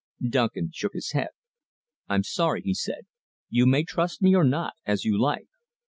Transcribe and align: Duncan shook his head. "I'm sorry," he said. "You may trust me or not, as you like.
Duncan 0.27 0.71
shook 0.73 0.93
his 0.93 1.11
head. 1.11 1.27
"I'm 2.09 2.23
sorry," 2.23 2.63
he 2.63 2.73
said. 2.73 3.05
"You 3.49 3.67
may 3.67 3.83
trust 3.83 4.19
me 4.19 4.33
or 4.33 4.43
not, 4.43 4.73
as 4.83 5.05
you 5.05 5.15
like. 5.15 5.49